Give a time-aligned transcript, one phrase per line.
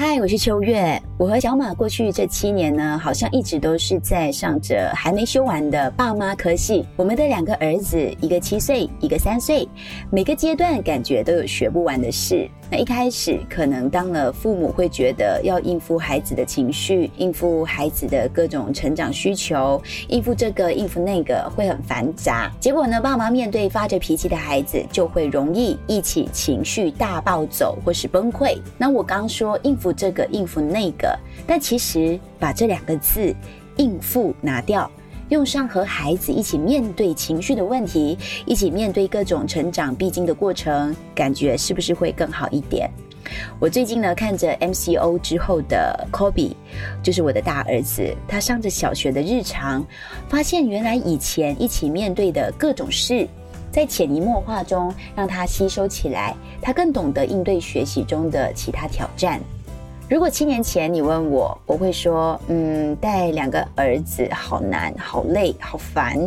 [0.00, 1.02] 嗨，我是秋月。
[1.18, 6.86] 我和小马过去这七年呢，好像一直都是在上着还没修完的爸妈科系。
[6.94, 9.68] 我们的两个儿子，一个七岁，一个三岁，
[10.08, 12.48] 每个阶段感觉都有学不完的事。
[12.70, 22.52] 那一开始可能当了父母，会觉得要应付孩子的情绪，应付孩子的各种成长需求，应付这个应付那个，会很繁杂。
[22.60, 28.58] 结果呢，爸妈面对发着脾气的孩子，就会容易一起情绪大暴走或是崩溃。
[28.76, 31.18] 那我刚说应付这个应付那个。
[31.46, 33.34] 但其实把这两个字
[33.78, 34.90] “应付”拿掉，
[35.28, 42.90] 用上和孩子一起面对情绪的问题，一起面对各种成长必经的过程，感觉是不是会更好一点？
[43.60, 46.52] 我最近呢看着 MCO 之后的 Kobe，
[47.02, 49.84] 就是我的大儿子，他上着小学的日常，
[50.30, 53.28] 发现原来以前一起面对的各种事，
[53.70, 59.38] 在潜移默化中让他吸收起来，他更懂得应对学习中的其他挑战。
[60.08, 66.18] 如果七年前你问我，我会说，嗯，带两个儿子好难、好累、好烦。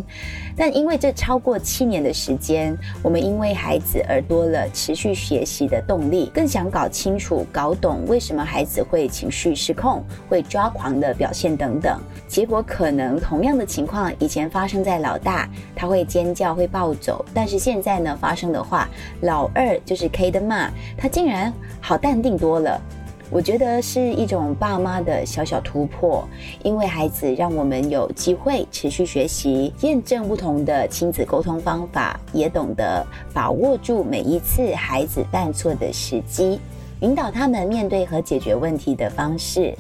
[0.56, 12.00] 但因为这超过七年的时间，我们因为孩子而多了持续学习的动力，更想搞清楚、搞懂为什么孩子会情绪失控、会抓狂的表现等等。
[12.28, 18.88] 结果可能同样的情况以前发生在老大，他会尖叫、会暴走，但是现在呢发生的话，
[19.22, 22.80] 老二就是 K 的骂，他竟然好淡定多了。
[23.32, 26.28] 我觉得是一种爸妈的小小突破，
[26.64, 36.60] 因为孩子让我们有机会持续学习，验证不同的亲子沟通方法，也懂得把握住每一次孩子犯错的时机，
[37.00, 39.74] 引导他们面对和解决问题的方式。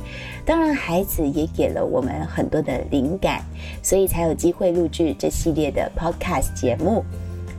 [0.45, 3.43] 当然，孩子也给了我们很多的灵感，
[3.83, 7.03] 所以才有机会录制这系列的 Podcast 节目。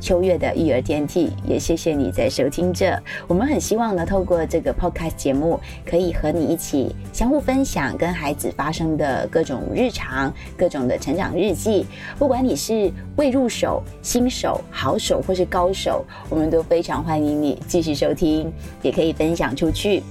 [0.02, 3.00] 秋月的育儿天地，也谢谢你在收听着。
[3.28, 11.86] 我们很希望呢，透过这个 podcast 节目，可以和你一起相互分享跟孩子发生的各种日常、各种的成长日记。
[12.18, 18.52] 不管你是未入手、新手、好手或是高手，我们都非常欢迎你继续收听，
[18.82, 20.02] 也可以分享出去。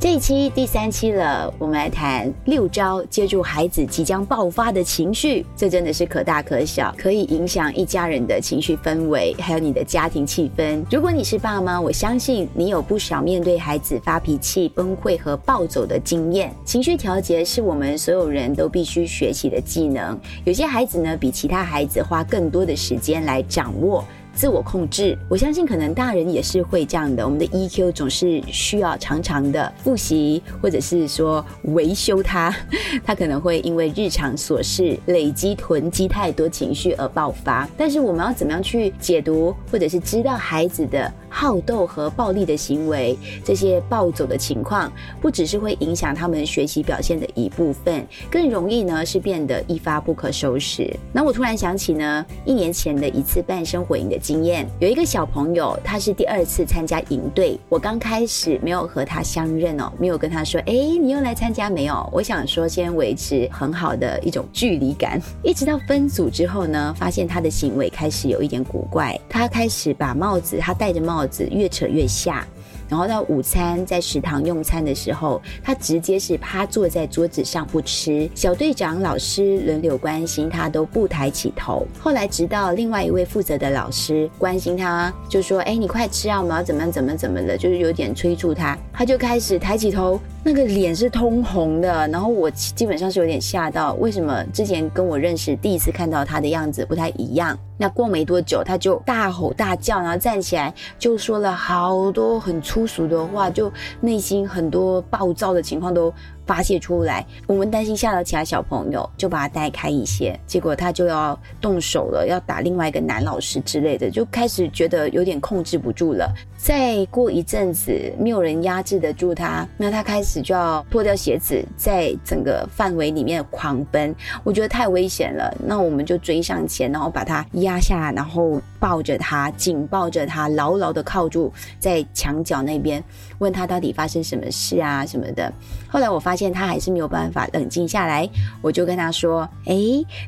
[0.00, 5.46] 这一期第三期了，我们来谈六招接住孩子即将爆发的情绪。
[5.56, 9.35] 这真的是可大可小，可以影响一家人的情绪氛围。
[9.40, 10.84] 还有你的家庭气氛。
[10.90, 16.54] 如果你是爸妈，我相信你有不少面对孩子发脾气、崩溃和暴走的经验。
[16.64, 20.18] 情绪调节是我们所有人都必须学习的技能。
[20.44, 24.04] 有些孩子呢，比其他孩子花更多的时间来掌握。
[24.36, 27.24] 自我控制，我相信可能大人也是会这样的。
[27.24, 32.54] 我们的 EQ 总是需要常常的复习，或者是说维修它。
[33.02, 37.66] 它可能会因为日常琐事累积囤积太多情绪而爆发。
[37.78, 41.10] 但是我们要怎么样去解读，或者是知道孩子的？
[41.36, 43.14] 好斗和暴力的行为，
[43.44, 50.90] 这些暴走的情况，不只是会影响他们学习表现的一部分，更容易呢是变得一发不可收拾。
[51.12, 62.08] 那我突然想起呢，一年前的一次半生活营的经验，有一个小朋友，他是第二次参加营队，我刚开始没有和他相认哦，没有跟他说，哎，你又来参加没有？
[62.14, 71.24] 我想说先维持很好的一种距离感，一直到分组之后呢，发现他的行为开始有一点古怪，他开始把帽子，他戴着帽。
[71.24, 72.46] 子子越扯越下，
[72.88, 78.28] 然后到午餐在食堂用餐的时候，他直接是趴坐在桌子上不吃。
[78.34, 81.86] 小队长、老师轮流关心他，都不抬起头。
[81.98, 90.20] 后来直到另外一位负责的老师关心他，就说：“哎，你快吃啊，我们要怎么怎么怎么的，就是有点催促他。”他就开始抬起头。
[90.44, 97.58] 那个脸是通红的，然后我基本上是有点吓到，为什么之前跟我认识第一次看到他的样子不太一样？
[97.78, 106.12] 那过没多久，他就大吼大叫，然后站起来就说了好多很粗俗的话，就内心很多暴躁的情况都。
[106.46, 110.38] 发泄出来，我们担心吓到其他小朋友，就把他带开一些。
[110.46, 116.32] 结果他就要动手了，要打另外一个男老师之类的，就开始觉得有点控制不住了。
[116.56, 124.14] 再过一阵子，没有人压制得住他，那他开始就要脱掉鞋子，在整个范围里面狂奔。
[124.42, 128.60] 我觉得太危险了，那我们就追上前，然后把他压下，然后。
[128.86, 133.02] 抱着他，紧抱着他，牢牢的靠住在墙角那边，
[133.38, 135.52] 问他到底发生什么事啊什么的。
[135.88, 138.30] 后来我发现他还是没有办法冷静下来，
[138.62, 139.74] 我就跟他说：“哎，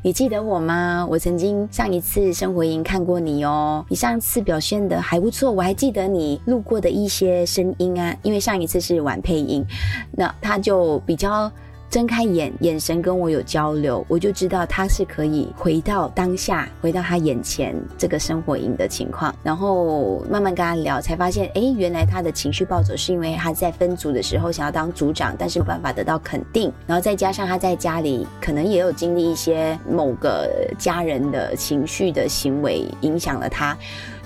[0.03, 1.07] 你记得我吗？
[1.09, 9.65] 我曾经上一次生活营看过你哦，你上次表现的还不错，我还记得你录过的一些声音啊，因为上一次是晚配音，
[10.11, 11.49] 那他就比较。”
[11.91, 30.47] 睁开眼，眼神跟我有交流，我就知道他是可以回到当下，回到他眼前这个生活营的情况，然后慢慢跟他聊，才发现，哎，原来他的情绪暴走是因为他在分组的时候想要当组长，但是没办法得到肯定，然后再加上他在家里可能也有经历一些某个
[30.79, 33.75] 家人的情绪的行为影响了他，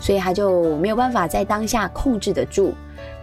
[0.01, 2.75] 所以他就没有办法在当下控制得住。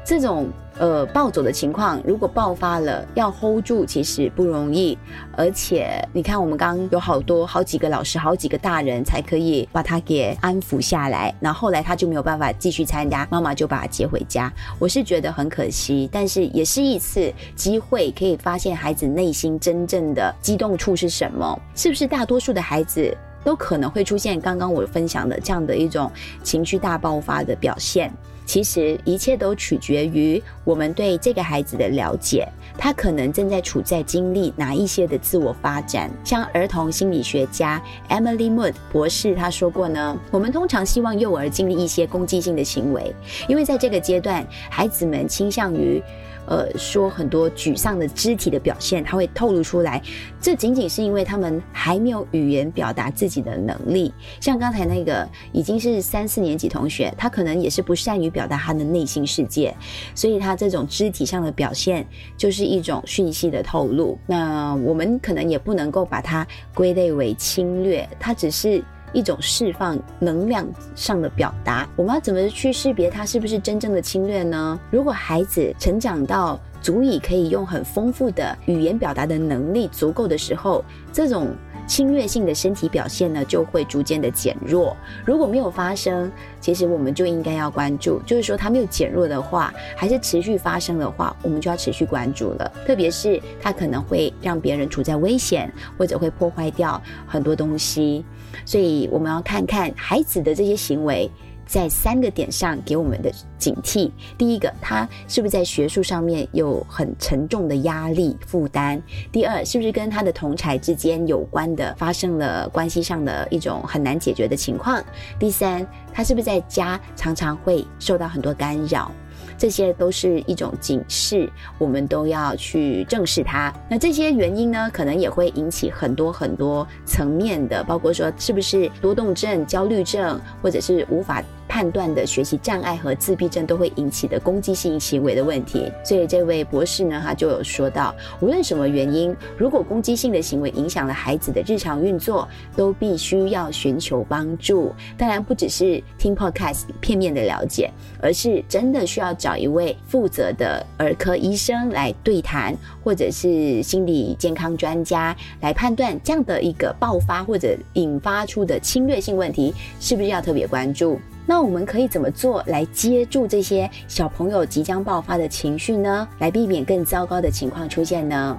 [0.04, 0.48] 这种。
[0.80, 4.98] 呃，暴走的情况如果爆发了，要 hold 住其实不容易。
[5.36, 11.36] 而且你看，我们刚刚有好多好几个老师，好几个大人才可以把他给安抚下来。
[11.42, 14.50] 然后后来他就没有办法继续参加，妈妈就把他接回家。
[14.80, 21.60] 我是觉得很可惜，但是也是一次机会，可以发现孩子内心真正的激动处是什么。
[21.76, 23.14] 是不是大多数的孩子
[23.44, 26.10] 都可能会出现刚刚我分享的这样的一种
[26.42, 28.10] 情绪大爆发的表现？
[28.50, 36.10] 其实一切都取决于我们对这个孩子的了解，他可能正在处在经历哪一些的自我发展。
[36.24, 37.80] 像儿童心理学家
[38.10, 43.14] Emily Mood 博士他说过呢，我们通常希望幼儿经历一些攻击性的行为，
[43.48, 46.02] 因为在这个阶段，孩子们倾向于。
[46.46, 50.02] 呃，说很多沮丧的肢体的表现，他会透露出来。
[50.42, 54.12] 这仅仅是因为他们还没有语言表达自己的能力。
[54.42, 59.76] 像刚才那个已经是三四年级同学，他可能也是不善于表表达他的内心世界，
[60.16, 62.08] 所以他这种肢体上的表现
[62.38, 64.18] 就是一种讯息的透露。
[64.26, 68.82] 那我们可能也不能够把它归类为侵略，它只是。
[69.12, 74.80] 一种释放能量上的表达，我们要怎么去识别它是不是真正的侵略呢？
[74.92, 81.48] 如果孩子成长到足以可以用很丰富的语言表达的能力足够的时候，这种。
[81.90, 84.96] 侵略性的身体表现呢，就会逐渐的减弱。
[85.26, 86.32] 如果没有发生，
[86.62, 88.22] 其实我们就应该要关注。
[88.28, 92.72] 就是说，它没有减弱的话，还是持续发生的话，我们就要持续关注了。
[92.86, 98.24] 特别是它可能会让别人处在危险，或者会破坏掉很多东西，
[98.66, 101.28] 所以我们要看看孩子的这些行为。
[101.70, 109.00] 在三个点上给我们的警惕：第一个，他是不是在学术上面有很沉重的压力负担；
[109.32, 115.00] 第二，是不是跟他的同才之间有关的发生了关系上的一种很难解决的情况；
[115.38, 119.12] 第三，他是不是在家常常会受到很多干扰。
[119.56, 123.72] 这些都是一种警示，我们都要去正视它。
[123.90, 131.44] 那这些原因呢，可能也会引起很多很多层面的，包括说是不是多动症、焦虑症，或者是无法。
[131.70, 144.92] 判断的学习障碍和自闭症都会引起的攻击性行为的问题，所以这位博士呢，他就有说到，无论什么原因，如果攻击性的行为影响了孩子的日常运作，都必须要寻求帮助。
[145.16, 161.20] 当然，不只是听 podcast 片面的了解，而是真的需要找一位负责的儿科医生来对谈，或者是心理健康专家来判断这样的一个爆发或者引发出的侵略性问题，是不是要特别关注。
[161.50, 166.28] 那我们可以怎么做来接住这些小朋友即将爆发的情绪呢？
[166.38, 168.56] 来避免更糟糕的情况出现呢？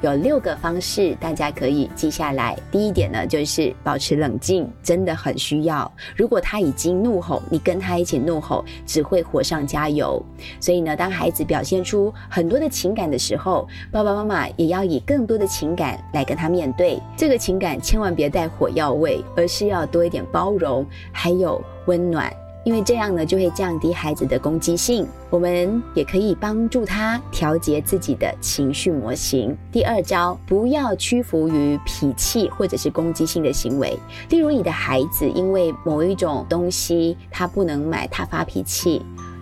[0.00, 2.56] 有六个方式，大家可以记下来。
[2.72, 5.92] 第一点呢，就是保持冷静，真的很需要。
[6.16, 10.24] 如果他已经怒吼，你跟他一起怒吼，只会火上加油。
[10.58, 16.98] 所以呢，当孩子表现出很多的情感的时候，爸爸妈妈也要以更多的情感来跟他面对。
[17.18, 22.32] 这个情感千万别带火药味，而是要多一点包容，还有温暖。
[22.62, 25.06] 因为这样呢，就会降低孩子的攻击性。
[25.30, 29.56] 我们也可以帮助他调节自己的情绪模型。
[29.72, 33.98] 第二招，不要屈服于脾气或者是攻击性的行为。
[34.28, 39.00] 例如，你的孩子因为某一种东西他不能买，他发脾气，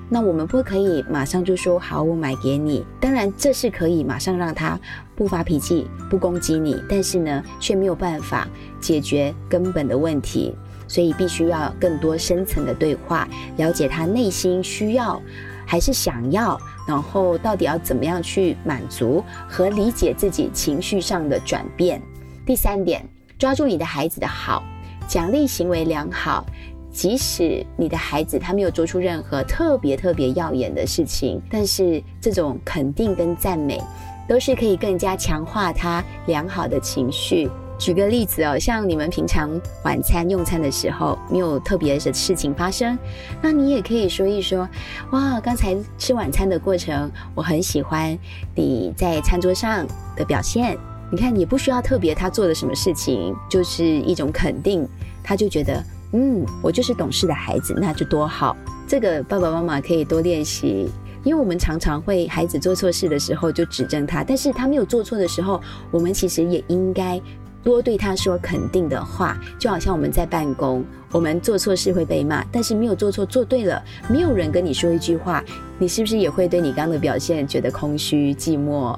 [0.08, 2.86] 那我们不可以马上就说好，我买给你。
[3.00, 4.78] 当然，这是可以马上让他
[5.16, 8.46] 不发脾气、不攻击你，但是呢，却没有办法
[8.80, 10.54] 解决根本的问题。
[10.88, 13.28] 所以必须要更多深层的对话，
[13.58, 15.22] 了解他内心需要
[15.64, 22.02] 还是想要，然后到底要怎么样去满足和理解自己情绪上的转变。
[22.46, 23.06] 第三点，
[23.38, 24.64] 抓住你的孩子的好，
[25.06, 26.46] 奖励行为良好，
[26.90, 33.78] 即使你的孩子他没有做出任何特别特别耀眼的事情，但是这种肯定跟赞美，
[34.26, 37.50] 都是可以更加强化他良好的情绪。
[37.78, 39.48] 举个例子哦，像你们平常
[39.84, 42.98] 晚餐用餐的时候没有特别的事情发生，
[43.40, 44.68] 那你也可以说一说，
[45.12, 48.18] 哇，刚才吃晚餐的过程，我很喜欢
[48.54, 50.76] 你在餐桌上的表现。
[51.10, 54.86] 你看，也不需要特别他做了什么事情，就是一种肯定，
[55.22, 55.82] 他就觉得，
[56.12, 58.54] 嗯，我就是懂事的孩子，那就多好。
[58.86, 60.90] 这个爸爸妈妈可以多练习，
[61.24, 65.58] 因为我们常常会孩子做错事的时候就指正他，但是他没有做错的时候，
[65.90, 67.18] 我们其实也应该。
[67.62, 75.44] 多对他说肯定的话，就好像我们在办公，我们做错事会被骂，但是没有做错，做对了，没有人跟你说一句话，
[75.78, 78.96] 你是不是也会对你刚刚的表现觉得空虚寂寞？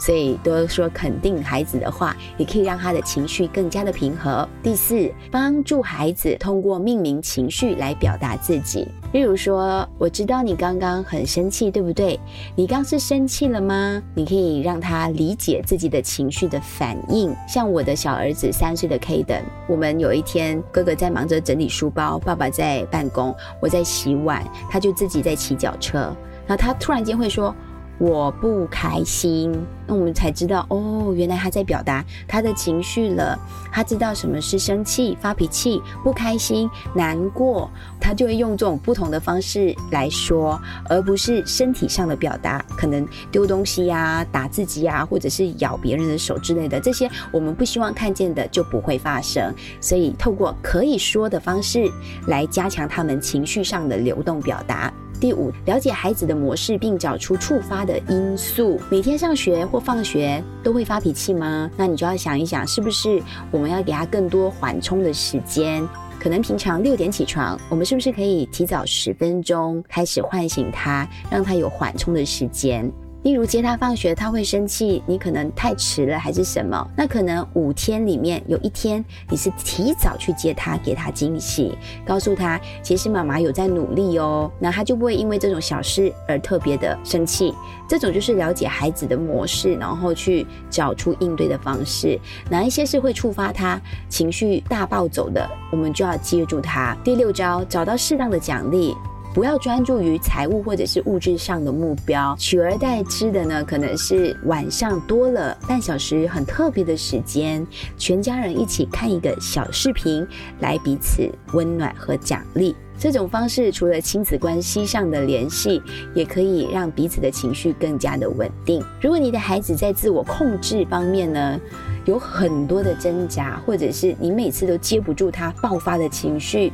[0.00, 4.48] 所以多说肯定孩子的话，也可以让他的情绪更加的平和。
[4.62, 8.86] 第四，帮助孩子通过命名情绪来表达自己。
[9.12, 12.18] 例如说，我知道你刚刚很生气，对不对？
[12.54, 14.02] 你刚是生气了吗？
[14.14, 17.34] 你可以让他理解自己的情绪的反应。
[17.48, 26.14] 像我的小儿子三岁的 K 等，我们有一天哥哥在忙着整理书包，爸爸在办公，我在洗碗，他就自己在骑脚车，
[26.46, 27.54] 然后他突然间会说。
[27.98, 29.52] 我不开心，
[29.86, 33.38] 那我们才知道哦，原来他在表达他的情绪了。
[33.72, 49.54] 他知道什么是生气、发脾气、不开心、难过，他就会用这种不同的方式来说，而不是身体上的表达，可能丢东西呀、打自己呀，或者是咬别人的手之类的，这些我们不希望看见的就不会发生。
[49.80, 51.90] 所以，透过可以说的方式
[52.26, 54.92] 来加强他们情绪上的流动表达。
[55.16, 58.80] 第五，了解孩子的模式，并找出触发的因素。
[58.90, 61.70] 每天上学或放学都会发脾气吗？
[61.76, 65.86] 那你就要想一想，是不是我们要给他更多缓冲的时间？
[66.18, 72.90] 可能平常六点起床，我们是不是可以提早十分钟开始唤醒他，让他有缓冲的时间？
[73.26, 76.88] 例如接他放学，他会生气，你可能太迟了还是什么？
[76.96, 87.52] 那可能五天里面有一天你是提早去接他，给他惊喜，告诉他其实妈妈有在努力哦，那他就不会因为这种小事而特别的生气。
[87.88, 92.16] 这种就是了解孩子的模式，然后去找出应对的方式。
[92.48, 96.96] 哪一些是会触发他情绪大暴走的，我们就要接住他。
[97.02, 98.94] 第六招，找到适当的奖励。
[99.36, 107.66] 不要专注于财务或者是物质上的目标，取而代之的呢，可能是晚上多了半小时很特别的时间，
[107.98, 110.26] 全家人一起看一个小视频，
[110.60, 112.74] 来彼此温暖和奖励。
[112.98, 115.82] 这种方式除了亲子关系上的联系，
[116.14, 118.82] 也可以让彼此的情绪更加的稳定。
[119.02, 121.60] 如果你的孩子在自我控制方面呢，
[122.06, 126.72] 有很多的挣扎，或者是你每次都接不住他爆发的情绪，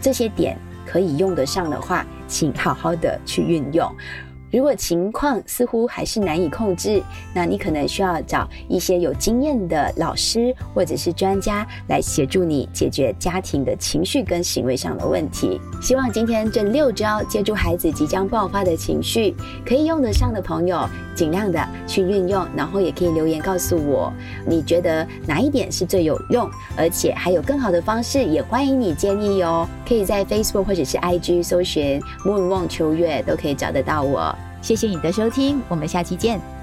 [0.00, 0.56] 这些点。
[0.86, 3.90] 可以用得上的话，请好好的去运用。
[4.54, 7.02] 如果情况似乎还是难以控制，
[7.34, 15.60] 那你可能需要找一些有经验的老师或者是专家来协助你解决家庭的情绪跟行为上的问题。
[15.82, 19.34] 希望今天这六招接住孩子即将爆发的情绪，
[19.66, 24.12] 可以用得上的朋友，尽量的去运用，然后也可以留言告诉我，
[24.46, 29.68] 你觉得哪一点是最有用，而且还有更好的方式，也欢迎你建议哦。
[29.84, 34.32] 可以在 Facebook 或者是 IG 搜寻 Moon 望秋月，都可以找得到我。
[34.64, 36.53] 谢谢你的收听，我们下期见。